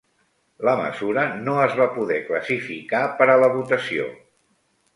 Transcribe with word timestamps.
La 0.67 0.71
mesura 0.79 1.25
no 1.41 1.57
es 1.67 1.75
va 1.81 1.87
poder 1.99 2.19
classificar 2.31 3.05
per 3.21 3.31
a 3.35 3.39
la 3.45 3.53
votació. 3.59 4.11